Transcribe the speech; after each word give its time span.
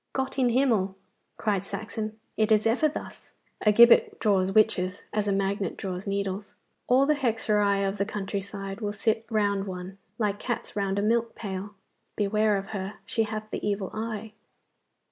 'Gott 0.13 0.39
in 0.39 0.49
Himmel!' 0.49 0.95
cried 1.37 1.63
Saxon, 1.63 2.19
'it 2.35 2.51
is 2.51 2.65
ever 2.65 2.89
thus! 2.89 3.33
A 3.63 3.71
gibbet 3.71 4.19
draws 4.19 4.51
witches 4.51 5.03
as 5.13 5.27
a 5.27 5.31
magnet 5.31 5.77
draws 5.77 6.07
needles. 6.07 6.55
All 6.87 7.05
the 7.05 7.13
hexerei 7.13 7.87
of 7.87 7.99
the 7.99 8.05
country 8.05 8.41
side 8.41 8.81
will 8.81 8.93
sit 8.93 9.27
round 9.29 9.67
one, 9.67 9.99
like 10.17 10.39
cats 10.39 10.75
round 10.75 10.97
a 10.97 11.03
milk 11.03 11.35
pail. 11.35 11.75
Beware 12.15 12.57
of 12.57 12.69
her! 12.69 12.95
she 13.05 13.25
hath 13.25 13.51
the 13.51 13.63
evil 13.63 13.91
eye! 13.93 14.33